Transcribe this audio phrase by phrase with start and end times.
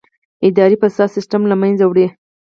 [0.47, 2.07] اداري فساد سیستم له منځه وړي.